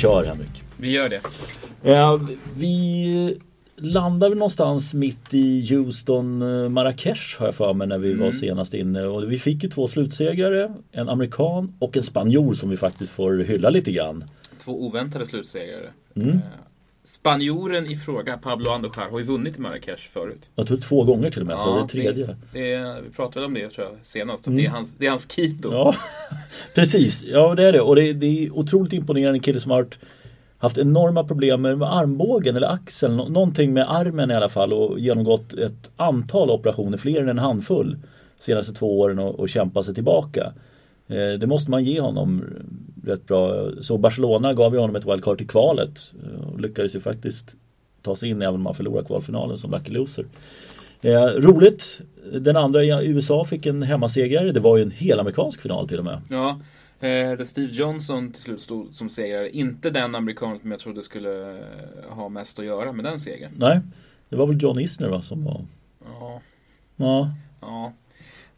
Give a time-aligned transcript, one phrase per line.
[0.00, 0.62] Vi kör Henrik.
[0.76, 1.20] Vi gör det.
[1.82, 2.20] Ja,
[2.56, 3.38] vi
[3.76, 8.74] landade någonstans mitt i Houston, eh, Marrakesh har jag för mig när vi var senast
[8.74, 9.02] inne.
[9.02, 13.38] Och vi fick ju två slutsegrare, en amerikan och en spanjor som vi faktiskt får
[13.38, 14.24] hylla lite grann.
[14.58, 15.90] Två oväntade slutsegrare.
[16.16, 16.38] Mm.
[17.04, 20.50] Spanjoren i fråga, Pablo Andujar, har ju vunnit i Marrakesh förut.
[20.54, 22.26] Jag tror två gånger till och med, så det är tredje.
[22.26, 24.48] Det, det är, vi pratade om det tror jag senast.
[24.48, 25.68] Att det, är hans, det är hans Kito.
[25.68, 25.78] Mm.
[25.80, 25.94] Ja,
[26.74, 27.24] precis.
[27.24, 27.80] Ja, det är det.
[27.80, 29.98] Och det, det är otroligt imponerande kille som har varit-
[30.58, 33.16] haft enorma problem med armbågen eller axeln.
[33.16, 37.38] Nå- Någonting med armen i alla fall och genomgått ett antal operationer, fler än en
[37.38, 37.98] handfull
[38.38, 40.52] senaste två åren och, och kämpa sig tillbaka.
[41.10, 42.44] Eh, det måste man ge honom
[43.04, 43.70] rätt bra.
[43.80, 47.54] Så Barcelona gav ju honom ett wildcard till kvalet eh, och lyckades ju faktiskt
[48.02, 50.24] ta sig in även om man förlorar kvalfinalen som lucky loser.
[51.00, 52.00] Eh, roligt.
[52.32, 54.52] Den andra i USA fick en hemmasegrare.
[54.52, 56.22] Det var ju en helamerikansk final till och med.
[56.30, 56.60] Ja,
[57.00, 59.50] eh, där Steve Johnson till slut stod som segrare.
[59.50, 61.64] Inte den amerikanen som jag trodde skulle eh,
[62.08, 63.52] ha mest att göra med den segern.
[63.56, 63.80] Nej,
[64.28, 65.64] det var väl John Isner va, som var...
[66.20, 66.40] Ja,
[67.00, 67.92] Ja, ja.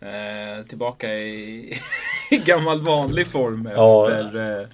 [0.02, 1.74] Eh, tillbaka i,
[2.30, 4.10] i gammal vanlig form Ja.
[4.10, 4.66] efter eh,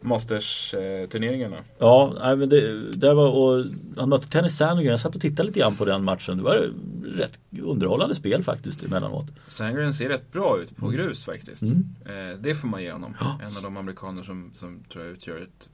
[0.00, 1.56] Masters-turneringarna.
[1.78, 3.64] ja nej, men det, det var och
[3.96, 4.90] han mötte Tennis Sandgren.
[4.90, 6.36] Jag satt och tittade lite grann på den matchen.
[6.36, 6.70] Det var
[7.16, 9.26] rätt underhållande spel faktiskt emellanåt.
[9.46, 11.62] Sandgren ser rätt bra ut på grus faktiskt.
[11.62, 11.84] Mm.
[12.06, 13.16] Eh, det får man ge honom.
[13.20, 13.38] Ja.
[13.42, 15.68] En av de amerikaner som, som tror jag utgör ett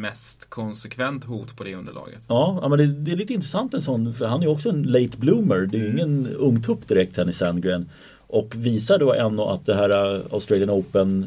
[0.00, 2.18] mest konsekvent hot på det underlaget.
[2.28, 5.18] Ja, men det, det är lite intressant en sån, för han är också en late
[5.18, 5.66] bloomer.
[5.72, 7.88] Det är ju ingen ungtupp direkt, Tennis Sandgren.
[8.26, 11.26] Och visar då ändå att det här eh, Australian Open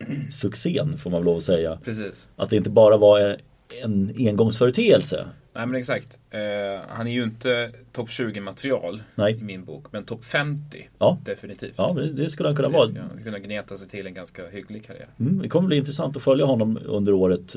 [0.00, 1.78] eh, succén får man väl lov att säga.
[1.84, 2.28] Precis.
[2.36, 3.36] Att det inte bara var
[3.82, 5.26] en engångsföreteelse.
[5.54, 6.18] Nej men exakt.
[6.30, 6.40] Eh,
[6.88, 9.38] han är ju inte topp 20 material Nej.
[9.40, 9.84] i min bok.
[9.90, 11.18] Men topp 50 Ja.
[11.24, 11.74] definitivt.
[11.76, 12.88] Ja, det, det skulle han kunna det vara.
[13.14, 15.08] han kunna gneta sig till en ganska hygglig karriär.
[15.20, 17.54] Mm, det kommer bli intressant att följa honom under året.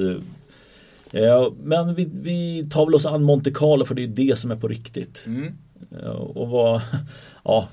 [1.12, 4.52] Eh, Men vi, vi tar väl oss an Monte Carlo för det är det som
[4.52, 5.24] är på riktigt.
[5.26, 5.54] Mm.
[6.02, 6.82] Eh, Och vad,
[7.44, 7.68] ja,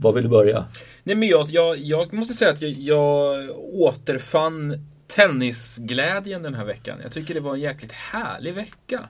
[0.00, 0.64] vad vill du börja?
[1.04, 4.86] Nej men jag, jag, jag måste säga att jag, jag återfann
[5.16, 6.98] tennisglädjen den här veckan.
[7.02, 9.00] Jag tycker det var en jäkligt härlig vecka.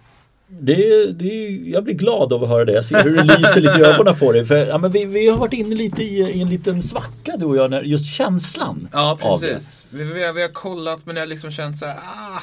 [0.61, 2.73] Det, det, jag blir glad av att höra det.
[2.73, 4.45] Jag ser hur det lyser lite i ögonen på dig.
[4.45, 7.45] För, ja, men vi, vi har varit inne lite i, i en liten svacka du
[7.45, 9.29] och jag, när, just känslan Ja, det.
[9.49, 9.87] precis.
[9.91, 12.41] Vi, vi, har- vi har kollat men jag har liksom känt så här, ah,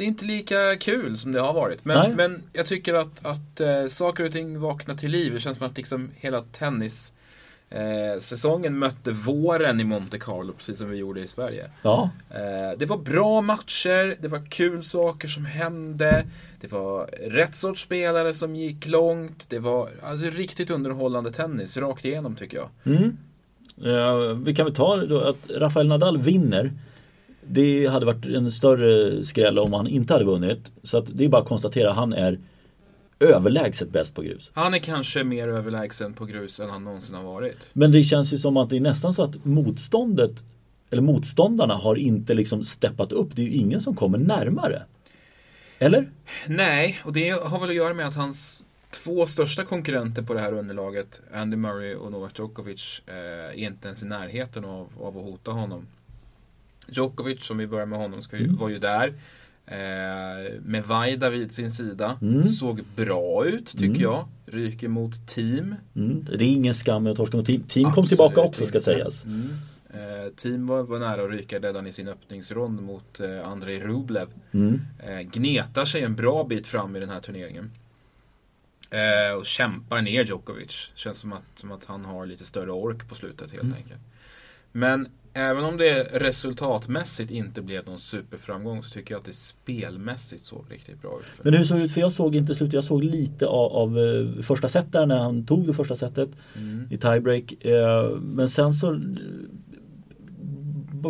[0.00, 1.84] det är inte lika kul som det har varit.
[1.84, 2.08] Nej.
[2.08, 5.34] Men, men jag tycker att, att eh, saker och ting vaknar till liv.
[5.34, 7.12] Det känns som att liksom hela tennis
[7.70, 11.70] eh, säsongen mötte våren i Monte Carlo, precis som vi gjorde i Sverige.
[11.82, 16.24] Ja, Eh, det var bra matcher, det var kul saker som hände.
[16.60, 19.46] Det var rätt sorts spelare som gick långt.
[19.50, 22.68] Det var alltså, riktigt underhållande tennis rakt igenom tycker jag.
[22.84, 23.16] mm.
[23.84, 26.72] Eh, vi kan väl ta då att Rafael Nadal vinner.
[27.50, 30.72] Det hade varit en större skräll om han inte hade vunnit.
[30.82, 32.38] Så att det är bara att konstatera, han är
[33.20, 34.50] överlägset bäst på grus.
[34.54, 37.70] Han är kanske mer överlägsen på grus än han någonsin har varit.
[37.72, 40.44] Men det känns ju som att det är nästan så att motståndet
[40.90, 43.36] eller motståndarna har inte liksom steppat upp.
[43.36, 44.82] Det är ju ingen som kommer närmare.
[45.78, 46.10] Eller?
[46.46, 50.40] Nej, och det har väl att göra med att hans två största konkurrenter på det
[50.40, 55.18] här underlaget, Andy Murray och Novak Djokovic, eh, är inte ens i närheten av, av
[55.18, 55.86] att hota honom.
[56.92, 59.14] Djokovic, om vi börjar med honom, ska ju, var ju där.
[59.66, 62.18] Eh, med Vaida vid sin sida.
[62.22, 62.48] Mm.
[62.48, 64.28] Såg bra ut, tycker jag.
[64.46, 65.74] Ryker mot team.
[65.96, 66.24] Mm.
[66.24, 67.62] Det är ingen skam att torska mot team.
[67.62, 69.24] Team kom Absolut tillbaka också ska sägas.
[69.24, 69.50] Mm.
[69.94, 74.28] Eh, team var, var nära att ryka redan i sin öppningsrond mot eh, Andrei Rublev.
[74.52, 74.80] Mm.
[75.06, 77.70] Eh, gnetar sig en bra bit fram i den här turneringen.
[78.90, 80.92] Eh, och kämpar ner Djokovic.
[80.94, 84.00] Känns som att, som att han har lite större ork på slutet helt enkelt.
[84.72, 90.44] Men även om det resultatmässigt inte blev någon superframgång så tycker jag att det spelmässigt
[90.44, 91.44] såg riktigt bra ut.
[91.44, 91.92] Men hur såg det ut?
[91.94, 92.74] För jag såg inte slutet.
[92.74, 96.28] Jag såg lite av, av eh, första set där när han tog det första setet
[96.56, 96.86] Mm.
[96.90, 97.52] i tiebreak.
[97.64, 99.00] Eh, Men sen så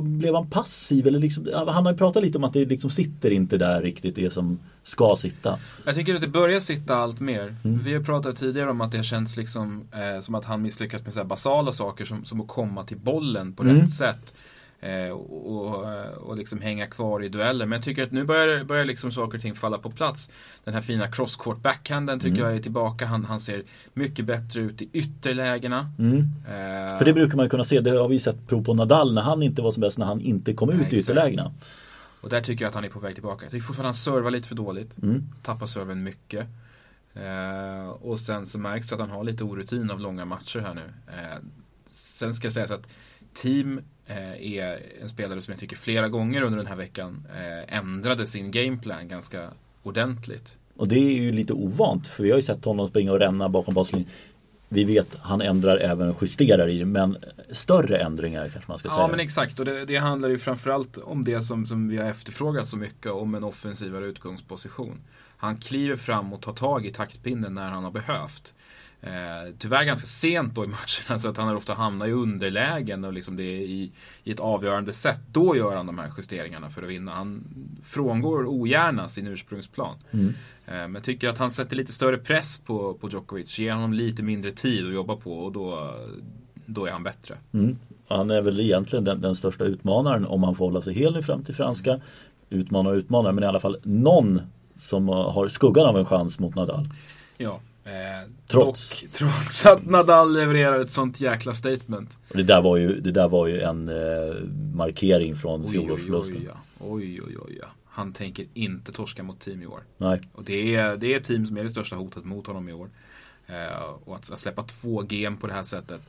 [0.02, 3.30] blev han passiv eller liksom, han har ju pratat lite om att det liksom sitter
[3.30, 5.58] inte där riktigt det som ska sitta.
[5.86, 7.56] Jag tycker att det börjar sitta allt mer.
[7.64, 7.80] Mm.
[7.84, 11.14] Vi har pratat tidigare om att det känns liksom eh, som att han misslyckas med
[11.14, 13.76] så basala saker som, som att komma till bollen på Mm.
[13.76, 14.34] rätt sätt.
[14.82, 15.84] Eh, och,
[16.16, 17.66] och, liksom hänga kvar i dueller.
[17.66, 20.30] Men jag tycker att nu börjar, börjar liksom saker och ting falla på plats.
[20.64, 22.48] Den här fina crosscourt backhanden tycker Mm.
[22.48, 23.06] jag är tillbaka.
[23.06, 23.62] Han, han ser
[23.94, 25.90] mycket bättre ut i ytterlägena.
[25.98, 26.18] Mm.
[26.18, 29.22] Eh, För det brukar man kunna se, det har vi sett prov på Nadal när
[29.22, 31.02] han inte var som bäst, när han inte kom ut Nej, i exakt.
[31.02, 31.52] ytterlägena.
[32.20, 33.44] Och där tycker jag att han är på väg tillbaka.
[33.44, 35.02] Jag tycker fortfarande att han servar lite för dåligt.
[35.02, 35.22] Mm.
[35.42, 36.46] Tappar serven mycket.
[37.14, 40.74] Eh, och sen så märks det att han har lite orutin av långa matcher här
[40.74, 40.82] nu.
[41.06, 41.38] Eh,
[41.86, 42.88] sen ska jag säga så att
[43.34, 47.76] Team eh, är en spelare som jag tycker flera gånger under den här veckan eh,
[47.76, 49.50] ändrade sin gameplan ganska
[49.82, 50.56] ordentligt.
[50.76, 53.48] Och det är ju lite ovant för vi har ju sett honom springa och ränna
[53.48, 54.10] bakom baslinjen.
[54.68, 57.16] Vi vet han ändrar även justerar i det men
[57.50, 59.02] större ändringar kanske man ska ja, säga.
[59.02, 62.04] Ja men exakt och det, det handlar ju framförallt om det som, som vi har
[62.04, 65.00] efterfrågat så mycket om en offensivare utgångsposition.
[65.36, 68.54] Han kliver fram och tar tag i taktpinnen när han har behövt.
[69.02, 73.04] Eh, tyvärr ganska sent då i matcherna så att han har ofta hamnat i underlägen
[73.04, 73.92] och liksom det är i,
[74.24, 75.20] i ett avgörande sätt.
[75.32, 77.12] Då gör han de här justeringarna för att vinna.
[77.12, 77.44] Han
[77.84, 79.96] frångår ogärna sin ursprungsplan.
[80.10, 80.28] Mm.
[80.66, 83.58] Eh, men jag tycker att han sätter lite större press på, på Djokovic.
[83.58, 85.94] Ger honom lite mindre tid att jobba på och då,
[86.66, 87.34] då är han bättre.
[87.52, 87.76] Mm.
[88.08, 91.44] Han är väl egentligen den, den, största utmanaren om han får hålla sig hel fram
[91.44, 92.00] till franska.
[92.50, 94.40] Utmanare och utmanare men i alla fall någon
[94.78, 96.88] som har skuggan av en chans mot Nadal.
[97.36, 99.00] Ja, Eh, trots.
[99.00, 102.18] Dock, trots att Nadal levererar ett sånt jäkla statement.
[102.28, 104.34] Och det, där var ju, det där var ju en eh,
[104.74, 106.48] markering från fjolårsförlusten.
[106.78, 107.66] Oj, oj, oj, oj, ja.
[107.84, 109.80] Han tänker inte torska mot team i år.
[109.98, 110.20] Nej.
[110.32, 112.90] Och det är, det är team som är det största hotet mot honom i år.
[113.46, 116.00] Eh, och att, att, släppa två game på det här sättet.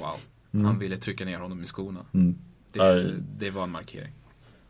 [0.00, 0.16] Wow.
[0.52, 0.66] Mm.
[0.66, 2.00] Han ville trycka ner honom i skorna.
[2.14, 2.38] Mm.
[2.72, 4.12] Det, det, var en markering.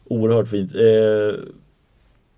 [0.04, 0.74] Oerhört fint.
[0.74, 1.44] Eh,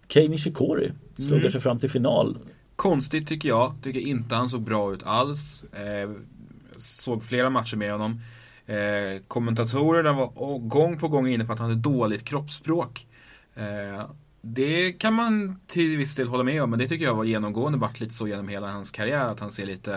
[0.09, 1.53] Kei Nishikori sluggar mm.
[1.53, 2.39] sig fram till final.
[2.77, 3.75] Konstigt tycker jag.
[3.83, 5.65] Tycker inte han såg bra ut alls.
[5.65, 6.11] Eh,
[6.77, 8.21] såg flera matcher med honom.
[8.67, 13.07] Eh, kommentatorerna var gång på gång inne på att han hade dåligt kroppsspråk.
[13.55, 14.07] Eh,
[14.41, 17.79] det kan man till viss del hålla med om, men det tycker jag var genomgående
[17.79, 19.31] varit lite så genom hela hans karriär.
[19.31, 19.95] Att han ser lite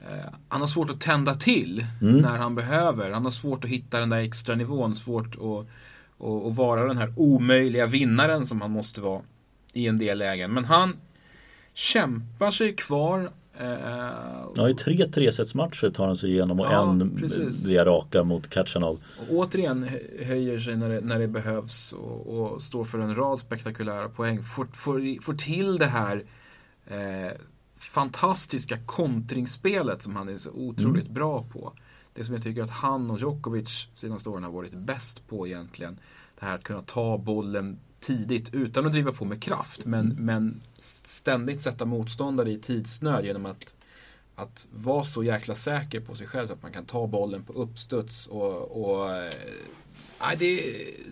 [0.00, 2.18] eh, han har svårt att tända till mm.
[2.18, 3.10] när han behöver.
[3.10, 4.94] Han har svårt att hitta den där extra nivån.
[4.94, 9.22] Svårt att, att, att vara den här omöjliga vinnaren som han måste vara
[9.72, 10.52] i en del lägen.
[10.52, 10.96] Men han
[11.74, 13.30] kämpar sig kvar.
[13.58, 13.68] Eh,
[14.54, 17.68] ja, i tre tresetsmatcher tar han sig igenom och ja, en precis.
[17.68, 19.00] via raka mot Kachanov.
[19.18, 19.90] Och återigen
[20.24, 24.42] höjer sig när det, när det behövs och, och, står för en rad spektakulära poäng.
[24.42, 26.24] Får, får, får till det här
[26.86, 27.32] eh,
[27.76, 31.14] fantastiska kontringsspelet som han är så otroligt mm.
[31.14, 31.72] bra på.
[32.12, 35.98] Det som jag tycker att han och Djokovic senaste åren har varit bäst på egentligen.
[36.40, 39.86] Det här att kunna ta bollen tidigt utan att driva på med kraft.
[39.86, 40.24] Men, mm.
[40.24, 43.74] men ständigt sätta motståndare i tidsnöd genom att,
[44.34, 48.26] att vara så jäkla säker på sig själv att man kan ta bollen på uppstuds.
[48.26, 50.62] Och, och äh, det,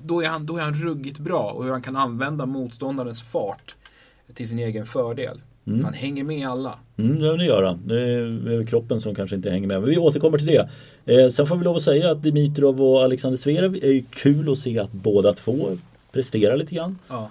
[0.03, 3.77] då, är han, då är han ruggigt bra och hur han kan använda motståndarens fart
[4.35, 5.41] till sin egen fördel.
[5.69, 5.85] Mm.
[5.85, 6.79] Han hänger med alla.
[6.97, 7.81] Mm, ja, det gör han.
[7.88, 9.81] Det är kroppen som kanske inte hänger med.
[9.81, 10.69] Men vi återkommer till det.
[11.06, 14.53] Eh, sen får vi lov att säga att Dimitrov och Alexander Zverev är ju kul
[14.53, 15.79] att se att båda två
[16.12, 16.99] presterar lite grann.
[17.09, 17.31] Ja.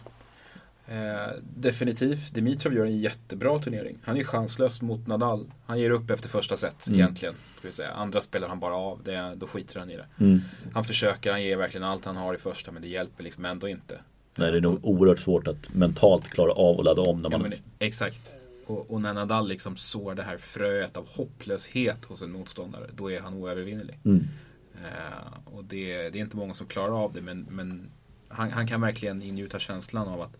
[0.87, 2.33] Eh, definitivt.
[2.33, 3.97] Dimitrov gör en jättebra turnering.
[4.03, 5.51] Han är chanslös mot Nadal.
[5.65, 6.99] Han ger upp efter första set mm.
[6.99, 7.35] egentligen.
[7.59, 7.91] Ska säga.
[7.91, 9.03] Andra spelar han bara av.
[9.03, 10.05] Det, då skiter han i det.
[10.19, 10.41] Mm.
[10.73, 13.67] Han försöker, han ger verkligen allt han har i första men det hjälper liksom ändå
[13.67, 13.99] inte.
[14.37, 17.21] Nej, det är nog oerhört svårt att mentalt klara av att ladda om.
[17.21, 17.41] När man...
[17.41, 18.33] Ja, men, exakt.
[18.65, 23.11] Och, och, när Nadal liksom sår det här fröet av hopplöshet hos en motståndare, då
[23.11, 23.99] är han oövervinnelig.
[24.03, 24.27] Mm.
[24.75, 27.89] Uh, och det, det, är inte många som klarar av det, men, men
[28.27, 30.37] han, han, kan verkligen ingjuta känslan av att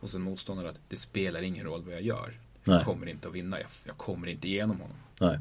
[0.00, 2.38] hos en motståndare att det spelar ingen roll vad jag gör.
[2.64, 2.76] Nej.
[2.76, 4.96] Jag kommer inte att vinna, jag, jag kommer inte igenom honom.
[5.18, 5.38] Nej.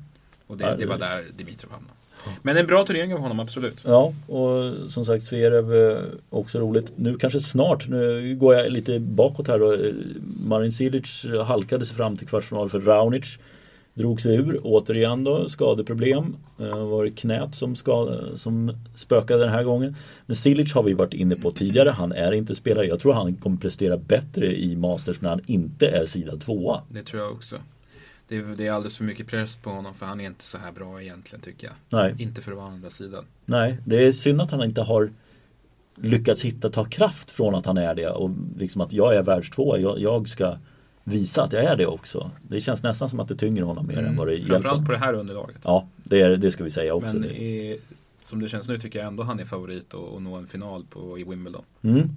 [0.48, 1.94] Och det, det var där Dimitrov hamnade.
[2.42, 3.84] Men en bra turnering av honom, absolut.
[3.86, 5.98] Ja, och som sagt Zverev eh,
[6.30, 6.92] också roligt.
[6.96, 9.78] Nu kanske snart, nu går jag lite bakåt här då.
[10.48, 13.38] Marin Cilic halkade sig fram till kvartsfinal för Raonic.
[13.94, 16.36] Drog sig ur, återigen då, skadeproblem.
[16.58, 19.96] Det var det knät som, ska, som spökade den här gången.
[20.26, 21.90] Men Cilic har vi varit inne på tidigare.
[21.90, 22.86] Han är inte spelare.
[22.86, 26.82] Jag tror han kommer prestera bättre i Masters när han inte är sidad tvåa.
[26.90, 27.56] Det tror jag också.
[28.30, 30.58] Det är, det är alldeles för mycket press på honom för han är inte så
[30.58, 31.76] här bra egentligen tycker jag.
[31.90, 32.16] Nej.
[32.18, 33.26] Inte för att vara andra sidan.
[33.46, 35.12] Nej, det är synd att han inte har
[35.96, 39.78] lyckats hitta, ta kraft från att han är det och liksom att jag är världstvåa.
[39.78, 40.58] Jag, jag ska
[41.04, 42.32] visa att jag är det också.
[42.42, 44.06] Det känns nästan som att det tynger honom mer mm.
[44.06, 44.54] än vad det hjälper.
[44.54, 45.58] Framförallt på det här underlaget.
[45.64, 47.16] Ja, det, är, det ska vi säga också.
[47.16, 47.80] Men i,
[48.24, 51.20] som det känns nu tycker jag ändå han är favorit att nå en final på,
[51.20, 51.64] i Wimbledon.
[51.82, 52.10] Mm.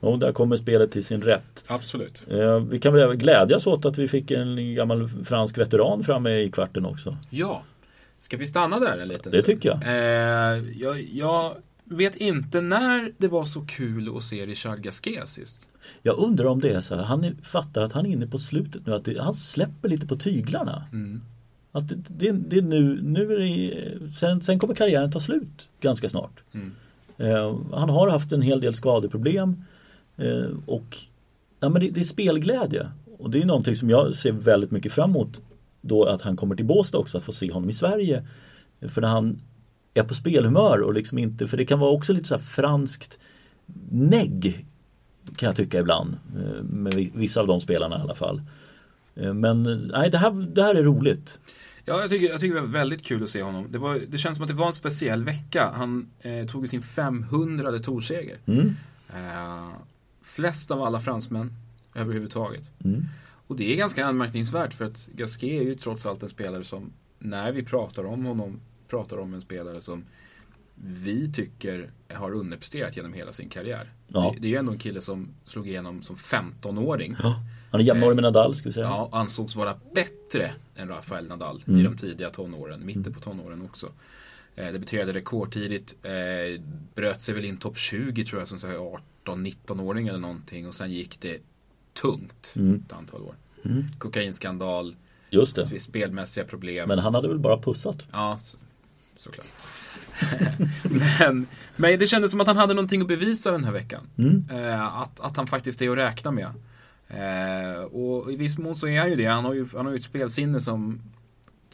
[0.00, 1.64] Och där kommer spelet till sin rätt.
[1.66, 2.26] Absolut.
[2.30, 6.50] Eh, vi kan väl glädjas åt att vi fick en gammal fransk veteran framme i
[6.50, 7.16] kvarten också.
[7.30, 7.62] Ja.
[8.18, 9.82] Ska vi stanna där en liten Det tycker jag.
[9.86, 11.00] Eh, jag.
[11.00, 15.68] Jag vet inte när det var så kul att se Richard Gasquet sist.
[16.02, 18.86] Jag undrar om det är så här, han fattar att han är inne på slutet
[18.86, 20.84] nu, att det, han släpper lite på tyglarna.
[20.92, 21.20] Mm.
[21.72, 25.68] Att det, det, det, är nu, nu är det, sen, sen kommer karriären ta slut
[25.80, 26.40] ganska snart.
[26.52, 26.72] Mm.
[27.16, 29.64] Eh, han har haft en hel del skadeproblem
[30.18, 30.96] eh, och
[31.60, 32.88] ja, men det, det, är spelglädje.
[33.18, 35.40] Och det är någonting som jag ser väldigt mycket fram emot
[35.80, 38.26] då att han kommer till Båstad också, att få se honom i Sverige.
[38.88, 39.40] För när han
[39.94, 43.18] är på spelhumör och liksom inte, för det kan vara också lite så franskt
[43.90, 44.66] negg
[45.36, 46.16] kan jag tycka ibland.
[46.36, 48.42] eh, Med vissa av de spelarna i alla fall.
[49.14, 49.62] Eh, Men
[49.94, 51.40] nej, det här, det här är roligt.
[51.84, 53.66] Ja, jag tycker, jag tycker det var väldigt kul att se honom.
[53.70, 55.70] Det, var, det känns som att det var en speciell vecka.
[55.74, 58.36] Han eh, tog sin 500 torseger.
[58.46, 58.76] Mm.
[59.08, 59.68] Eh,
[60.28, 61.52] flest av alla fransmän
[61.94, 62.70] överhuvudtaget.
[62.84, 63.04] Mm.
[63.46, 66.92] Och det är ganska anmärkningsvärt för att Gasquet är ju trots allt en spelare som,
[67.18, 70.04] när vi pratar om honom, pratar om en spelare som
[70.74, 73.92] vi tycker har underpresterat genom hela sin karriär.
[74.08, 74.30] Ja.
[74.34, 77.16] Det, det är ju ändå en kille som slog igenom som 15-åring.
[77.22, 77.42] Ja.
[77.70, 78.86] Han är jämnårig med Nadal ska vi säga.
[78.86, 81.80] Ja, ansågs vara bättre än Rafael Nadal Mm.
[81.80, 83.88] i de tidiga tonåren, mitten på tonåren också.
[84.58, 86.62] Eh, debuterade rekordtidigt, eh,
[86.94, 91.20] bröt sig väl in topp 20 tror jag som 18-19-åring eller någonting och sen gick
[91.20, 91.38] det
[92.00, 92.82] tungt Mm.
[92.86, 93.34] ett antal år.
[93.64, 93.84] Mm.
[93.98, 94.96] Kokainskandal,
[95.30, 95.80] Just det.
[95.80, 96.88] spelmässiga problem.
[96.88, 98.06] Men han hade väl bara pussat.
[98.12, 98.58] Ja, så,
[99.16, 99.46] såklart.
[101.20, 101.46] men,
[101.76, 104.06] men det kändes som att han hade någonting att bevisa den här veckan.
[104.18, 104.46] Mm.
[104.50, 106.52] Eh, att, att han faktiskt är att räkna med.
[107.08, 109.24] Eh, och i viss mån så är han ju det.
[109.26, 111.02] Han har ju, han har ju ett spelsinne som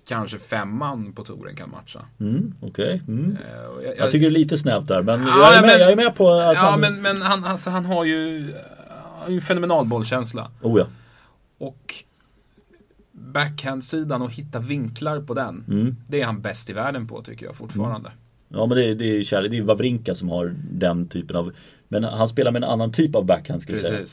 [0.08, 2.00] kanske femman på touren kan matcha.
[2.20, 2.54] Mm.
[2.61, 3.02] Okej.
[3.08, 3.37] Mm.
[3.37, 5.70] Eh, och jag, Jag tycker det är lite snävt där men, Ja, jag, är med,
[5.70, 6.80] men- jag är med på att ja, han...
[6.80, 10.50] men, men han, alltså, han har ju, eh, en fenomenal bollkänsla.
[10.62, 10.87] Oh ja.
[11.58, 11.94] Och
[13.12, 15.64] backhand-sidan och hitta vinklar på den.
[15.68, 15.96] Mm.
[16.08, 18.11] Det är han bäst i världen på tycker jag fortfarande.
[18.49, 19.50] Ja men det, är- det är kärlek.
[19.50, 21.52] Det är Wawrinka som har den typen av
[21.88, 24.06] Men han spelar med en annan typ av backhand ska vi säga.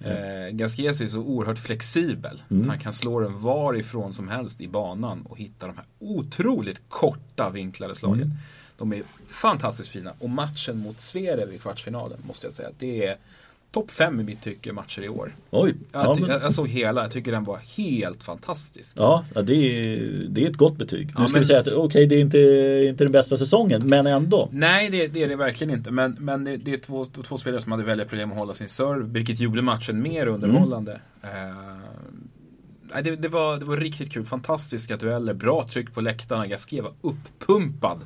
[0.00, 0.18] Precis.
[0.18, 2.42] Eh, Gasquez är så oerhört flexibel.
[2.50, 2.68] Mm.
[2.68, 7.50] Han kan slå den varifrån som helst i banan och hitta de här otroligt korta
[7.50, 8.22] vinklade slagen.
[8.22, 8.36] Mm.
[8.76, 10.14] De är fantastiskt fina.
[10.18, 12.68] Och matchen mot Zverev i kvartsfinalen måste jag säga.
[12.78, 13.16] Det är
[13.72, 15.34] topp fem i mitt tycke matcher i år.
[15.50, 15.74] Oj.
[15.92, 18.96] Jag, Ja, men, jag, såg hela, jag tycker den var helt fantastisk.
[18.98, 21.06] ja det, är, det är ett gott betyg.
[21.06, 22.38] Nu Ja, ska men- vi säga att okej det är inte,
[22.88, 24.48] inte den bästa säsongen men ändå.
[24.52, 25.90] Nej, det, det är det verkligen inte.
[25.90, 28.68] Men, men det, det är två, två spelare som hade väldigt problem att hålla sin
[28.68, 31.00] serve, vilket gjorde matchen mer underhållande.
[31.22, 31.28] Eh,
[32.94, 34.26] nej, det, det, var, det var riktigt kul.
[34.26, 36.46] Fantastiska dueller, bra tryck på läktarna.
[36.46, 38.00] Gasquet var uppumpad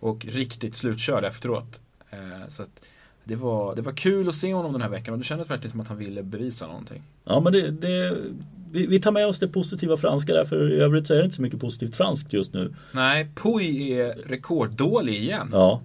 [0.00, 1.80] och riktigt slutkörd efteråt.
[2.10, 2.80] Eh, så att
[3.28, 5.70] det, var, det var kul att se honom den här veckan och det kändes verkligen
[5.70, 7.02] som att han ville bevisa någonting.
[7.24, 8.16] Ja men det, det
[8.72, 11.24] vi, vi tar med oss det positiva franska där för i övrigt så är det
[11.24, 12.74] inte så mycket positivt franskt just nu.
[12.92, 15.48] Nej, Puy är rekorddålig igen.
[15.52, 15.80] Ja,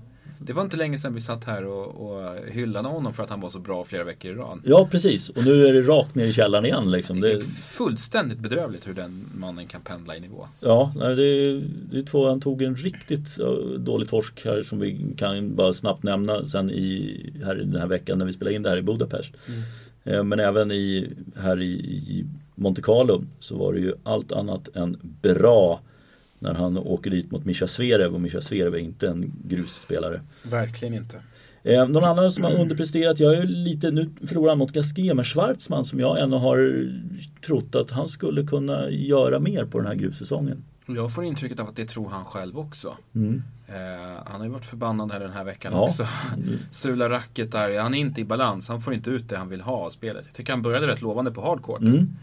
[0.45, 3.41] Det var inte länge sedan vi satt här och, och hyllade honom för att han
[3.41, 4.59] var så bra flera veckor i rad.
[4.65, 7.21] ja precis och nu är det rakt ner i källaren igen liksom.
[7.21, 7.39] Det är
[7.77, 10.47] fullständigt bedrövligt hur den mannen kan pendla i nivå.
[10.59, 11.59] ja, nej, det,
[11.91, 13.37] det är två, han tog en riktigt
[13.77, 17.87] dålig torsk här som vi kan bara snabbt nämna sen i, här i den här
[17.87, 19.31] veckan när vi spelade in det här i Budapest.
[20.03, 24.75] Eh, Men även i, här i, i Monte Carlo så var det ju allt annat
[24.75, 25.81] än bra
[26.43, 30.21] när han åker dit mot Mischa Zverev och Mischa Zverev är inte en grusspelare.
[30.43, 31.21] Verkligen inte.
[31.63, 35.15] Eh, någon annan som har underpresterat, jag är ju lite, nu förlorar han mot Gasquet,
[35.15, 36.87] men Schwartzman som jag ännu har
[37.45, 40.63] trott att han skulle kunna göra mer på den här grussäsongen.
[40.85, 42.97] Jag får intrycket av att det tror han själv också.
[43.15, 43.43] Mm.
[43.67, 45.81] Eh, han har ju varit förbannad här den här veckan Ja.
[45.81, 46.07] också.
[46.71, 48.67] Sula racket där, han är inte i balans.
[48.67, 50.23] Han får inte ut det han vill ha av spelet.
[50.25, 51.81] Jag tycker han började rätt lovande på hardcourt.
[51.81, 52.15] Mm,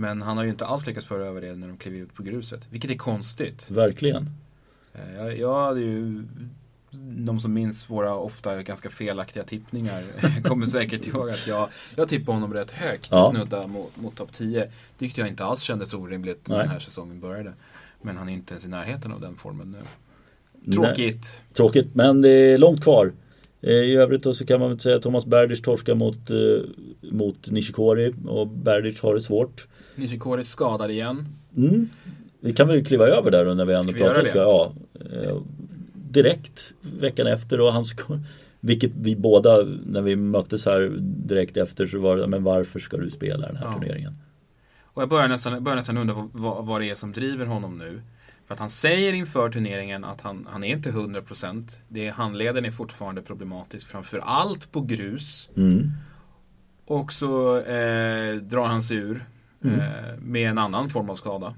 [0.00, 2.22] Men han har ju inte alls lyckats föra över det när de klev ut på
[2.22, 2.66] gruset.
[2.70, 3.70] Vilket är konstigt.
[3.70, 4.30] verkligen.
[4.94, 6.22] Eh, jag, jag hade ju
[7.26, 10.02] de som minns våra ofta ganska felaktiga tippningar
[10.42, 13.30] kommer säkert ihåg att jag, jag tippade honom rätt högt Ja.
[13.30, 14.70] snudda mot, mot topp 10.
[14.98, 16.64] Tyckte jag inte alls kändes orimligt när Nej.
[16.64, 17.52] den här säsongen började.
[18.02, 19.76] Men han är inte ens i närheten av den formen
[20.64, 20.72] nu.
[20.72, 21.42] Tråkigt.
[21.54, 23.12] Tråkigt, men det är långt kvar.
[23.60, 26.36] Eh, I övrigt då så kan man väl säga att Thomas Berdych torskar mot, eh,
[27.10, 29.66] mot Nishikori och Berdych har det svårt.
[29.94, 31.28] Nishikori skadad igen.
[31.56, 31.88] Mm.
[32.40, 34.24] Vi kan väl kliva över där då när vi ändå Ska pratar.
[34.24, 35.36] Ska, ja, eh,
[35.94, 38.18] direkt veckan efter och han ska,
[38.60, 42.96] Vilket vi båda när vi möttes här direkt efter så var det, men varför ska
[42.96, 43.72] du spela den här Ja.
[43.72, 44.12] turneringen?
[44.84, 47.78] Och jag börjar nästan, börjar nästan undra vad, vad, vad det är som driver honom
[47.78, 48.00] nu.
[48.50, 51.68] För att han säger inför turneringen att han, han är inte 100%.
[51.88, 55.48] Det är, handleden är fortfarande problematisk, framför allt på grus.
[55.56, 55.90] Mm.
[56.84, 59.24] Och så eh, drar han sig ur
[59.64, 59.80] Mm.
[59.80, 59.86] eh,
[60.20, 61.54] med en annan form av skada.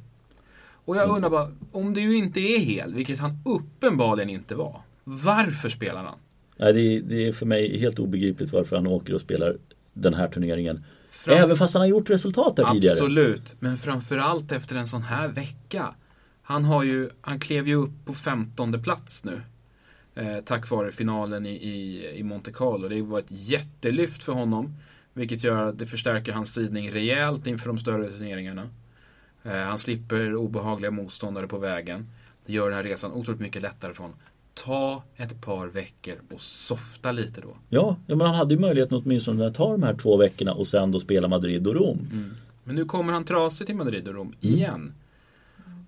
[0.84, 4.80] Och jag undrar bara, om det ju inte är hel, vilket han uppenbarligen inte var.
[5.04, 6.18] Varför spelar han?
[6.56, 9.56] Nej, det, är- det är för mig helt obegripligt varför han åker och spelar
[9.92, 10.84] den här turneringen.
[11.10, 12.92] Fram- Även fast han har gjort resultat där tidigare.
[12.94, 15.94] Absolut, men framförallt efter en sån här vecka.
[16.42, 19.40] Han har ju, han klev ju upp på femtonde plats nu.
[20.14, 22.88] Eh, tack vare finalen i, i, i Monte Carlo.
[22.88, 24.74] Det var ett jättelyft för honom.
[25.14, 28.62] Vilket gör att det förstärker hans sidning rejält inför de större turneringarna.
[29.42, 32.06] Eh, han slipper obehagliga motståndare på vägen.
[32.46, 34.18] Det gör den här resan otroligt mycket lättare för honom.
[34.54, 37.56] ta ett par veckor och softa lite då.
[37.68, 40.66] Ja, ja men han hade ju möjligheten åtminstone att ta de här två veckorna och
[40.66, 41.98] sen då spela Madrid och Rom.
[42.12, 42.34] Mm.
[42.64, 44.54] Men nu kommer han trasig till Madrid och Rom Mm.
[44.56, 44.92] igen.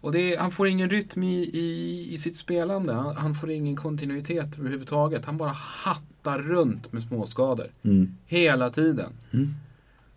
[0.04, 2.92] Och det, han får ingen rytm i, i, i sitt spelande.
[2.92, 5.24] Han, han får ingen kontinuitet överhuvudtaget.
[5.24, 7.66] Han bara hattar runt med småskador.
[7.82, 8.14] Mm.
[8.26, 9.12] Hela tiden.
[9.32, 9.48] Mm.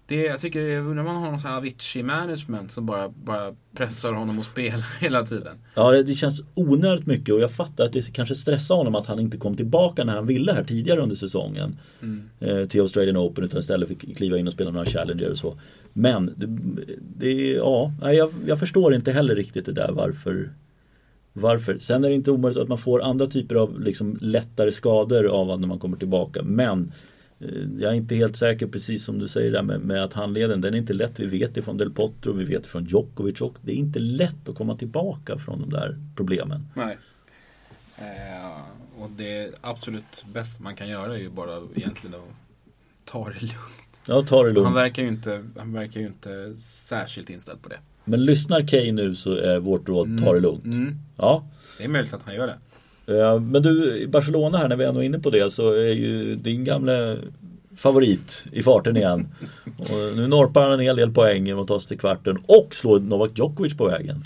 [0.08, 4.40] Det, jag tycker när man har någon sån här Avicii-management som bara, bara pressar honom
[4.40, 5.58] att spela hela tiden.
[5.76, 9.06] Ja, det, det känns onödigt mycket och jag fattar att det kanske stressar honom att
[9.06, 11.78] han inte kom tillbaka när han ville här tidigare under säsongen.
[12.02, 12.30] Mm.
[12.40, 15.58] Eh, till Australian Open utan istället fick kliva in och spela några Challenger och så.
[15.94, 16.48] Men det,
[17.18, 20.50] det ja, jag, jag förstår inte heller riktigt det där varför
[21.34, 21.80] varför?
[21.80, 25.60] Sen är det inte omöjligt att man får andra typer av liksom, lättare skador av
[25.60, 26.44] när man kommer tillbaka.
[26.44, 26.92] Men
[27.80, 30.74] jag är inte helt säker precis som du säger där med, med att handleden, den
[30.74, 31.20] är inte lätt.
[31.20, 34.00] Vi vet det från Del Potro, vi vet det från Djokovic och det är inte
[34.00, 36.68] lätt att komma tillbaka från de där problemen.
[36.76, 36.98] Nej.
[37.98, 38.62] Eh,
[39.02, 42.22] och det absolut bästa man kan göra är ju bara egentligen att
[43.06, 44.00] ta det lugnt.
[44.08, 44.76] Ja, ta det Han lugnt.
[44.76, 47.78] verkar ju inte, han verkar ju inte särskilt inställd på det.
[48.06, 50.66] Men lyssnar Kay nu så är vårt råd, ta det lugnt.
[50.66, 50.96] Mm.
[51.18, 52.58] Ja, Det är möjligt att han gör det.
[53.08, 55.94] Eh, Men du, i Barcelona här när vi ändå är inne på det så är
[55.94, 57.18] ju din gamla
[57.76, 59.28] favorit i farten igen.
[59.80, 63.32] Och nu norpar han en hel del poäng ta sig till kvarten och slår Novak
[63.36, 64.24] Djokovic på vägen.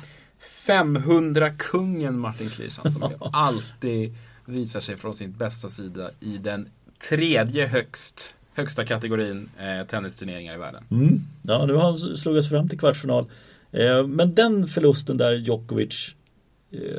[0.68, 6.68] 500-kungen Martin Klischan som alltid visar sig från sin bästa sida i den
[7.10, 10.84] tredje högst, högsta kategorin eh, tennisturneringar i världen.
[10.92, 11.20] Mm.
[11.44, 13.26] Ja, nu har han slagit sig fram till kvartsfinal.
[13.72, 16.16] Eh, Men den förlusten där Djokovic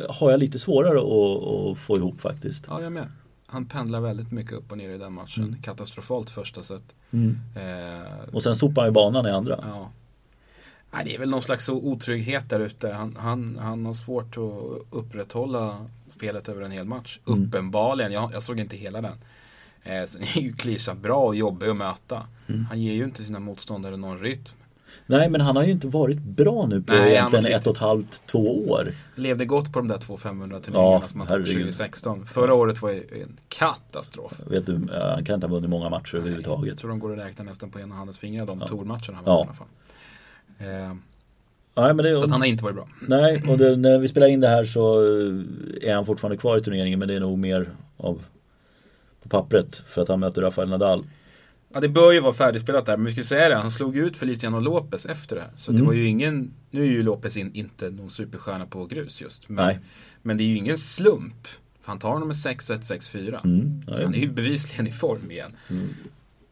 [0.08, 2.64] har jag lite svårare att, att få ihop faktiskt.
[2.68, 3.08] Ja, jag med.
[3.46, 5.44] Han pendlar väldigt mycket upp och ner i den matchen.
[5.44, 5.62] Mm.
[5.62, 6.82] Katastrofalt första set.
[7.10, 7.38] Mm.
[7.56, 9.58] Eh, Och sen sopar han i banan i andra.
[9.62, 9.90] Ja.
[10.94, 12.92] Nej, det är väl någon slags otrygghet där ute.
[12.92, 17.18] Han, han, han har svårt att upprätthålla spelet över en hel match.
[17.28, 17.42] Mm.
[17.44, 18.12] Uppenbarligen.
[18.12, 19.14] Jag, jag såg inte hela den.
[19.82, 22.22] Eh, sen är ju Klisha bra och jobbig att möta.
[22.48, 22.64] Mm.
[22.64, 24.56] Han ger ju inte sina motståndare någon rytm.
[25.06, 27.72] Nej, men han har ju inte varit bra nu på Nej, egentligen var ett och
[27.72, 28.88] ett halvt, två år.
[29.14, 31.54] Levde gott på de där två 500 turneringarna Ja, som han tog herregud.
[31.54, 32.26] 2016.
[32.26, 34.40] Förra året var ju en katastrof.
[34.46, 36.78] Vet du, eh, han kan inte ha vunnit många matcher Jag överhuvudtaget.
[36.78, 38.68] tror de går att räkna nästan på ena handens fingrar de Ja.
[38.68, 39.38] tourmatcherna han Ja.
[39.38, 39.66] i alla fall.
[40.58, 40.94] Eh,
[41.74, 42.88] Nej, men det, så han har inte varit bra.
[43.08, 46.58] Nej, och det, när vi spelar in det här så eh, är han fortfarande kvar
[46.58, 48.22] i turneringen men det är nog mer av
[49.22, 51.04] på pappret för att han möter Rafael Nadal.
[51.74, 53.54] Ja, det bör ju vara färdigspelat där, men vi ska säga det.
[53.54, 55.50] Han slog ut Feliciano Lopez efter det här.
[55.58, 55.86] Så det Mm.
[55.86, 59.48] var ju ingen, nu är ju Lopez in, inte någon superstjärna på grus just.
[59.48, 59.78] Men, Nej.
[60.22, 61.46] men det är ju ingen slump.
[61.80, 63.40] För han tar honom med 6-1, 6-4.
[63.44, 65.50] Mm, Han är ju bevisligen i form igen.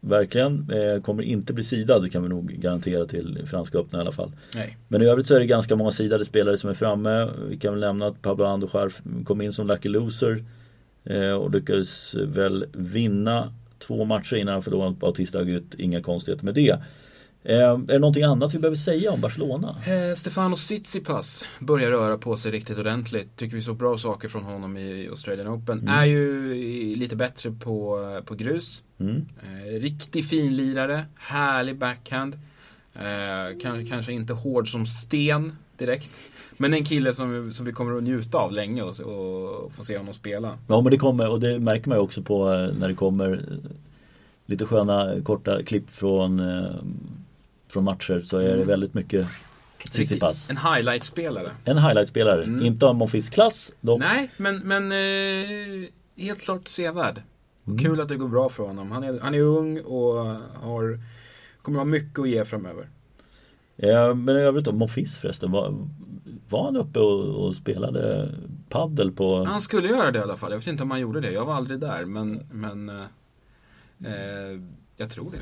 [0.01, 0.71] Verkligen.
[0.71, 4.13] Eh, kommer inte bli sidad, det kan vi nog garantera till Franska öppna i alla
[4.13, 4.33] fall.
[4.55, 4.77] Nej.
[4.89, 7.31] Men i övrigt så är det ganska många sidade spelare som är framme.
[7.49, 8.93] Vi kan väl nämna att Pablo Andujar
[9.25, 10.45] kom in som lucky loser.
[11.05, 13.53] Eh, och lyckades väl vinna
[13.87, 15.75] två matcher innan han förlorade mot Bautista Agut.
[15.79, 16.81] Inga konstigheter med det.
[17.43, 19.77] Eh, är det någonting annat vi behöver säga om Barcelona?
[19.87, 23.37] Eh, Stefano Tsitsipas börjar röra på sig riktigt ordentligt.
[23.37, 25.89] Tycker vi såg bra saker från honom i Australian Open.
[25.89, 26.55] Är ju
[26.97, 28.83] lite bättre på, på grus.
[29.01, 29.27] Mm.
[29.43, 32.39] Eh, riktig finlirare, härlig backhand.
[32.95, 36.11] Eh, kan, kanske inte hård som sten direkt.
[36.57, 39.99] Men en kille som, som vi kommer att njuta av länge och, och få se
[39.99, 40.59] honom spela.
[40.69, 43.33] Ja men det kommer och det märker man ju också på eh, när det kommer
[43.33, 43.71] eh,
[44.47, 46.71] lite sköna korta klipp från, eh,
[47.69, 48.69] från matcher så är det Mm.
[48.69, 49.27] väldigt mycket
[49.91, 50.51] Tsitsipas.
[50.51, 51.51] En highlight-spelare.
[51.65, 52.67] En highlight-spelare, Mm.
[52.67, 54.01] inte av Monfils klass dock.
[54.01, 57.23] Nej, men, men eh, helt klart sevärd.
[57.67, 57.79] Mm.
[57.79, 58.91] Kul att det går bra för honom.
[58.91, 60.15] Han är, han är ung och
[60.63, 61.01] har,
[61.63, 62.89] kommer ha mycket att ge framöver.
[63.83, 65.75] Eh, men i övrigt då, Monfils förresten, var,
[66.49, 68.29] var han uppe och, och spelade
[68.69, 69.45] paddel på...
[69.45, 70.51] Han skulle göra det i alla fall.
[70.51, 71.31] Jag vet inte om han gjorde det.
[71.31, 72.05] Jag var aldrig där.
[72.05, 73.05] Men, men eh,
[74.05, 74.61] eh,
[74.97, 75.39] jag tror det.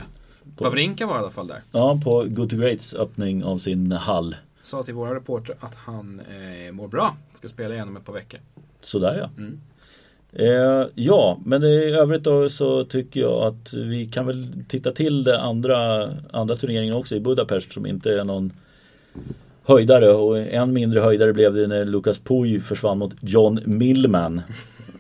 [0.57, 1.62] På- Wawrinka var i alla fall där.
[1.72, 4.37] Ja, på Good to Greats öppning av sin hall.
[4.62, 7.16] Sa till våra reporter att han eh, mår bra.
[7.33, 8.40] Ska spela igen om ett par veckor.
[8.83, 9.31] Sådär ja.
[9.42, 9.61] Mm.
[10.32, 15.24] Eh, ja, men i övrigt då så tycker jag att vi kan väl titta till
[15.24, 18.52] det andra, andra turneringen också i Budapest som inte är någon
[19.64, 24.40] höjdare och en mindre höjdare blev det när Lukas Puy försvann mot John Millman.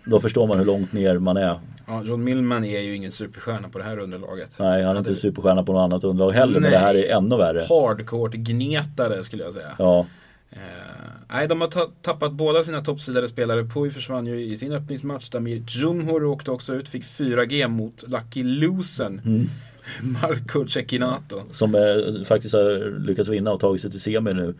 [0.06, 1.58] Då förstår man hur långt ner man är.
[1.86, 4.56] Ja, John Millman är ju ingen superstjärna på det här underlaget.
[4.60, 7.36] Nej, han är inte superstjärna på något annat underlag heller men det här är ännu
[7.36, 7.60] värre.
[7.68, 9.72] Hardcourt-gnetare skulle jag säga.
[9.78, 10.06] Ja,
[10.50, 10.58] Eh,
[11.30, 13.64] nej, de har ta- tappat båda sina toppsidade spelare.
[13.64, 15.28] Puy försvann ju i sin öppningsmatch.
[15.28, 19.20] Damir Djumhur åkte också ut, fick 4G mot Lucky Losern.
[19.24, 19.46] Mm.
[20.22, 21.42] Marco Cecchinato.
[21.52, 24.54] som eh, faktiskt har lyckats vinna och tagit sig till semi nu.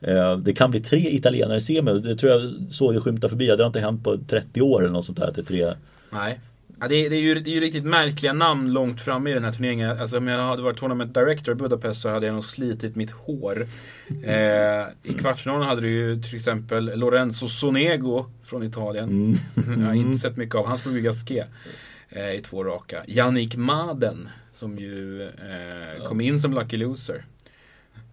[0.00, 1.92] Eh, det kan bli tre italienare i semi.
[2.00, 3.46] Det tror jag såg det skymta förbi.
[3.46, 5.38] Det har inte hänt på 30 år eller något sånt där.
[5.38, 5.74] Är tre.
[6.10, 6.40] Nej.
[6.82, 9.34] Ja, det, är, det, är ju, det är ju riktigt märkliga namn långt framme i
[9.34, 9.98] den här turneringen.
[9.98, 13.10] Alltså, om jag hade varit tournament director i Budapest så hade jag nog slitit mitt
[13.10, 13.56] hår.
[14.24, 19.08] Eh, I kvartsfinalen hade du ju till exempel Lorenzo Sonego från Italien.
[19.08, 19.80] Mm.
[19.80, 20.66] jag har inte sett mycket av.
[20.66, 21.48] Han slog ju Gasquet
[22.08, 23.02] eh, i två raka.
[23.06, 27.24] Yannick Maden som ju eh, kom in som lucky loser.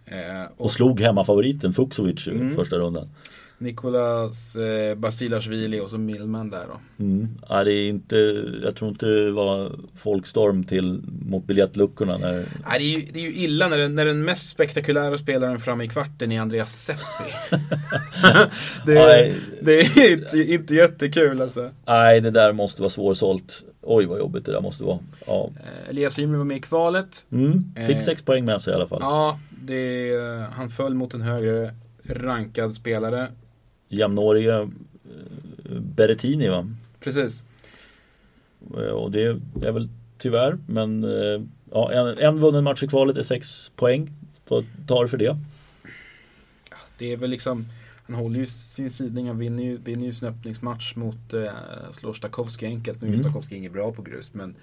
[0.06, 2.56] Eh, och, och, slog hemmafavoriten Fuxovic i mm.
[2.56, 3.10] första rundan.
[3.60, 7.04] Nikolas eh, Basilashvili och så Millman där då.
[7.04, 7.28] Mm.
[7.50, 8.16] Ja, det är inte,
[8.64, 12.18] jag tror inte det var folkstorm till mot biljettluckorna.
[12.18, 12.34] När...
[12.66, 15.60] Nej, det, är ju, det är ju illa när den, när den mest spektakulära spelaren
[15.60, 17.34] framme i kvarten är Andreas Seppi.
[18.86, 21.70] det, är, det är inte, inte jättekul alltså.
[21.86, 23.64] Nej, det där måste vara svårsålt.
[23.82, 25.00] Oj vad jobbigt det där måste vara.
[25.28, 25.50] Ja.
[25.56, 27.28] Eh, Elias Ymer var med i kvalet.
[27.32, 27.64] Mm.
[27.76, 29.00] Fick eh, sex poäng med sig i alla fall.
[29.02, 30.12] Ja, det,
[30.52, 31.74] han föll mot en högre
[32.10, 33.28] rankad spelare
[33.90, 36.68] jämnåriga eh, Berrettini va?
[37.00, 37.44] Precis.
[38.78, 39.24] Eh, och det
[39.62, 44.10] är väl tyvärr, men eh, ja, en, en vunnen match i kvalet är sex poäng.
[44.48, 45.38] Vad tar för det?
[46.98, 47.66] Det är väl liksom
[48.10, 51.52] han håller ju sin sidning, han vinner ju, vinner ju sin öppningsmatch mot eh,
[51.92, 53.02] slår Stakowski enkelt.
[53.02, 53.24] Nu är mm.
[53.24, 54.56] Stakowski inget bra på grus men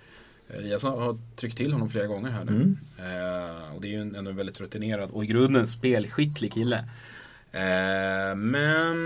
[0.48, 2.52] Eliasson har tryckt till honom flera gånger här nu.
[2.52, 2.78] Mm.
[2.98, 6.84] Eh, och det är ju en, en väldigt rutinerad och i grunden spelskicklig kille.
[7.56, 8.96] Eh, men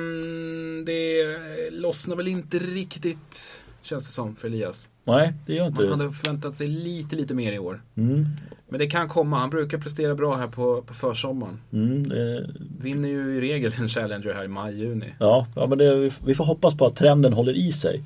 [0.85, 1.25] det
[1.71, 4.89] lossnar väl inte riktigt, känns det som, för Elias.
[5.05, 7.83] Nej, det gör inte Man hade förväntat sig lite, lite mer i år.
[7.95, 8.27] Mm.
[8.69, 9.39] Men det kan komma.
[9.39, 11.61] Han brukar prestera bra här på, på försommaren.
[11.73, 12.51] Mm, det...
[12.81, 15.15] Vinner ju i regel en Challenger här i maj-juni.
[15.19, 18.05] Ja, ja men det, vi får hoppas på att trenden håller i sig.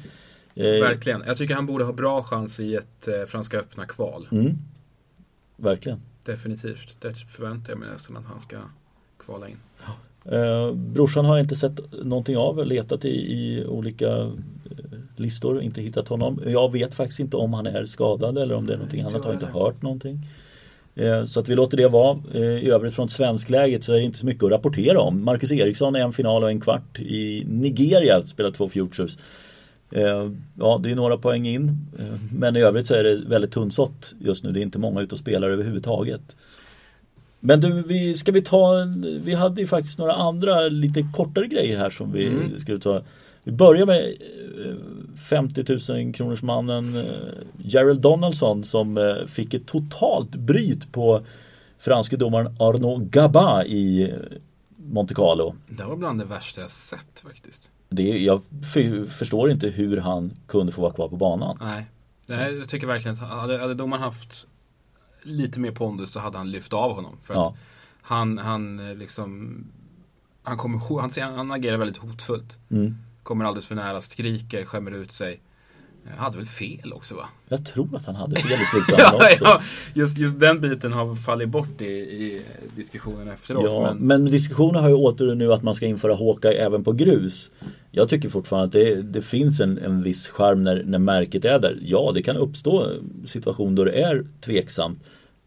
[0.55, 0.65] Eh...
[0.65, 1.23] Verkligen.
[1.27, 4.29] Jag tycker han borde ha bra chans i ett eh, Franska öppna kval.
[4.33, 4.59] Mm.
[5.57, 6.01] Verkligen.
[6.25, 6.97] Definitivt.
[7.01, 8.57] Det förväntar jag mig nästan att han ska
[9.19, 9.59] kvala in.
[9.87, 9.97] Ja.
[10.33, 14.29] Eh, brorsan har jag inte sett någonting av, letat i, i olika eh,
[15.17, 16.41] listor, inte hittat honom.
[16.47, 19.23] Jag vet faktiskt inte om han är skadad eller om det är någonting annat, jag
[19.23, 20.19] har inte hört någonting.
[20.95, 22.19] Eh, så att vi låter det vara.
[22.35, 25.25] I övrigt från svenskläget så är det inte så mycket att rapportera om.
[25.25, 29.19] Marcus Eriksson är en final och en kvart i Nigeria, spelar två futures.
[30.59, 31.87] Ja, det är några poäng in.
[32.37, 34.53] Men i övrigt så är det väldigt tunnsått just nu.
[34.53, 36.37] Det är inte många ute och spelar överhuvudtaget.
[37.47, 41.47] Men du, vi, ska vi ta en, Vi hade ju faktiskt några andra lite kortare
[41.47, 42.59] grejer här som vi mm.
[42.59, 43.03] skulle ta.
[43.43, 44.15] Vi börjar med
[45.29, 47.05] 50 eh, 000 kronors mannen eh,
[47.59, 51.21] Gerald Donaldson som eh, fick ett totalt bryt på
[51.79, 54.15] franske domaren Arnaud Gaba i
[54.77, 55.55] Monte Carlo.
[55.69, 57.71] Det var bland det värsta jag sett faktiskt.
[57.89, 58.43] Det, jag
[59.09, 61.59] förstår inte hur han kunde få vara kvar på banan.
[61.61, 61.87] Nej,
[62.27, 64.47] jag tycker verkligen att hade, hade domaren haft
[65.25, 67.17] lite mer pondus så hade han lyft av honom.
[67.23, 67.49] För ja.
[67.49, 67.57] att
[68.03, 69.59] han, han eh, liksom
[70.43, 72.59] han, kommer, han, han agerar väldigt hotfullt.
[72.71, 72.95] Mm.
[73.23, 75.41] Kommer alldeles för nära, skriker, skämmer ut sig.
[76.11, 77.29] Jag hade väl fel också va?
[77.49, 79.45] Jag tror att han hade fel i slutändan ja, också.
[79.45, 79.63] Ja,
[79.95, 82.43] just, just den biten har fallit bort i, i
[82.77, 83.65] diskussionen efteråt.
[83.65, 84.07] Ja, men...
[84.07, 87.51] men diskussionen har ju åter nu att man ska införa Hawkeye även på grus.
[87.91, 91.59] Jag tycker fortfarande att det, det finns en, en viss charm när, när märket är
[91.59, 91.79] där.
[91.83, 92.93] Ja, det kan uppstå
[93.27, 94.99] situationer då det är tveksamt.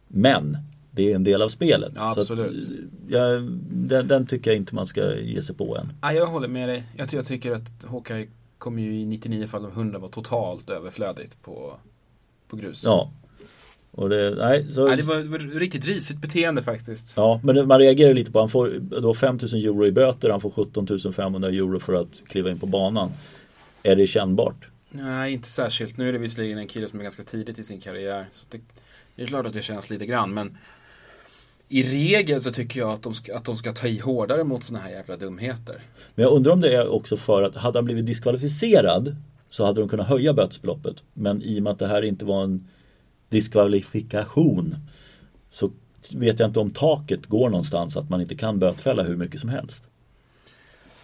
[0.07, 0.57] Men
[0.91, 1.91] det är en del av spelet.
[1.95, 2.63] Ja, absolut.
[2.63, 3.21] Så att, ja,
[3.69, 5.91] den, den, tycker jag inte man ska ge sig på än.
[6.01, 6.83] Ja, jag håller med dig.
[6.95, 11.41] Jag, jag tycker att Hawkeye kommer ju i 99 fall av 100 vara totalt överflödigt
[11.41, 11.77] på,
[12.47, 12.83] på grus.
[12.83, 13.11] Ja.
[13.91, 14.87] Och det, nej, så...
[14.87, 17.13] nej, det var, det var riktigt risigt beteende faktiskt.
[17.15, 20.51] Ja, men man reagerar lite på han får då 5000 euro i böter, han får
[20.51, 23.11] 17 500 euro för att kliva in på banan.
[23.83, 24.67] Är det kännbart?
[24.89, 25.97] Nej, inte särskilt.
[25.97, 28.25] Nu är det visserligen en kille som är ganska tidigt i sin karriär.
[28.31, 28.59] Så det,
[29.15, 30.57] det är klart att det känns lite grann, men
[31.69, 34.63] i regel så tycker jag att de ska, att de ska ta i hårdare mot
[34.63, 35.81] sådana här jävla dumheter.
[36.15, 39.15] Men jag undrar om det är också för att hade han blivit diskvalificerad
[39.49, 41.03] så hade de kunnat höja bötesbeloppet.
[41.13, 42.67] Men i och med att det här inte var en
[43.29, 44.75] diskvalifikation
[45.49, 45.71] så
[46.09, 49.49] vet jag inte om taket går någonstans att man inte kan bötfälla hur mycket som
[49.49, 49.83] helst.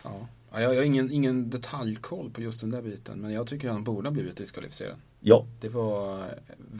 [0.03, 0.27] Ja.
[0.61, 3.83] jag har ingen, ingen detaljkoll på just den där biten men jag tycker att han
[3.83, 4.95] borde ha blivit diskvalificerad.
[5.19, 5.45] Ja.
[5.61, 6.25] Det var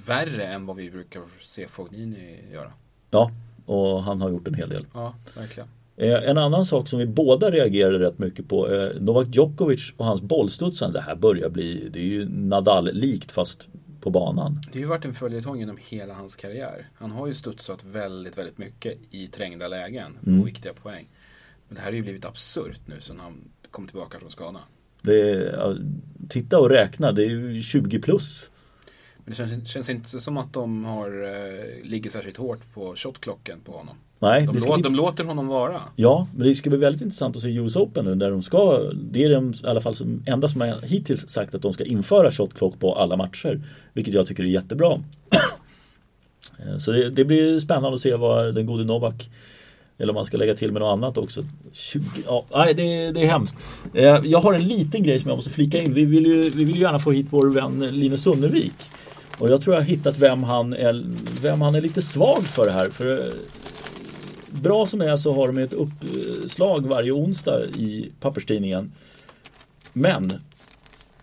[0.05, 2.71] värre än vad vi brukar se Fognini göra.
[3.09, 3.31] Ja,
[3.65, 4.85] och han har gjort en hel del.
[4.93, 5.69] Ja, verkligen.
[5.97, 10.05] Eh, en annan sak som vi båda reagerade rätt mycket på eh, Novak Djokovic och
[10.05, 10.99] hans bollstudsande.
[10.99, 13.67] Det här börjar bli, det är ju Nadal-likt fast
[14.01, 14.61] på banan.
[14.71, 16.87] Det har ju varit en följetong genom hela hans karriär.
[16.95, 20.45] Han har ju studsat väldigt, väldigt mycket i trängda lägen på mm.
[20.45, 21.09] viktiga poäng.
[21.67, 23.33] Men det här har ju blivit absurt nu sen han
[23.71, 24.59] kom tillbaka från skada.
[25.07, 25.77] Är,
[26.29, 28.49] titta och räkna, det är ju 20 plus.
[29.25, 33.59] Men det känns, känns inte som att de har, eh, ligger särskilt hårt på shotklockan
[33.65, 33.95] på honom.
[34.19, 35.81] Nej, De, låter, bli, de låter honom vara.
[35.95, 38.79] ja, men det ska bli väldigt intressant att se US Open nu där de ska
[38.93, 41.83] Det är de i alla fall som enda som har hittills sagt att de ska
[41.85, 43.61] införa shot clock på alla matcher.
[43.93, 44.99] Vilket jag tycker är jättebra.
[46.59, 49.29] Eh, Så det, det blir spännande att se vad den gode Novak
[49.97, 51.43] eller om man ska lägga till med något annat också.
[51.71, 53.55] 20, ja, nej, det, det är hemskt.
[53.93, 55.93] Eh, Jag har en liten grej som jag måste flika in.
[55.93, 58.73] Vi vill ju, vi vill ju gärna få hit vår vän Linus Sunnervik.
[59.37, 61.05] Och jag tror jag har hittat vem han är,
[61.41, 62.89] vem han är lite svag för här.
[62.89, 63.33] För eh,
[64.49, 68.91] bra som är så har de ett uppslag varje onsdag i papperstidningen.
[69.93, 70.33] Men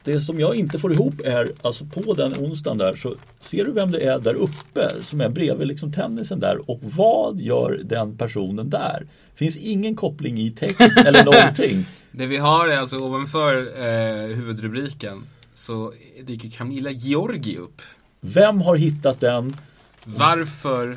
[0.05, 3.73] det som jag inte får ihop är, alltså på den onsdagen där så ser du
[3.73, 8.17] vem det är där uppe som är bredvid liksom tennisen där och vad gör den
[8.17, 9.07] personen där?
[9.35, 11.87] Finns ingen koppling i text eller någonting.
[12.11, 15.23] Det vi har är alltså ovanför eh, huvudrubriken
[15.55, 15.93] så
[16.25, 17.83] dyker Camilla Georgi upp.
[18.21, 19.57] Vem har hittat den?
[20.05, 20.97] Varför?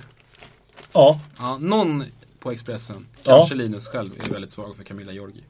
[0.93, 2.03] Ja, Ja, någon
[2.39, 3.37] på Expressen, Ja.
[3.37, 5.43] kanske Linus själv, är väldigt svag för Camilla Georgi.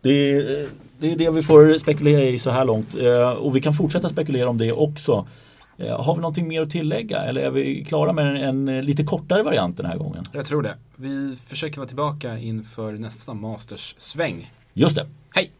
[0.00, 2.94] det är, det är det vi får spekulera i så här långt.
[2.94, 5.26] Eh, Och vi kan fortsätta spekulera om det också.
[5.78, 9.04] Eh, Har vi någonting mer att tillägga eller är vi klara med en, en lite
[9.04, 10.24] kortare variant den här gången?
[10.32, 10.76] Jag tror det.
[10.96, 14.52] Vi försöker vara tillbaka inför nästa Masters-sväng.
[14.74, 15.06] Just det.
[15.34, 15.50] Hej!